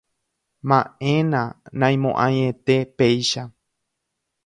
[0.67, 1.41] Ma'ẽna,
[1.79, 3.43] naimo'ãiete péicha.